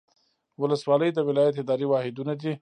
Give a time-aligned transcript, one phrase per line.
[0.61, 2.51] ولسوالۍ د ولایت اداري واحدونه دي